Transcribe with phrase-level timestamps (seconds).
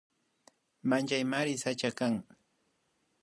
[0.89, 2.13] Wayllamari sachaka kan